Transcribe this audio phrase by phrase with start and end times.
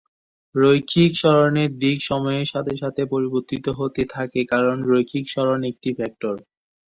[0.55, 6.35] রৈখিক সরণের দিক সময়ের সাথে সাথে পরিবর্তিত হতে থাকে কারণ রৈখিক সরণ একটি ভেক্টর।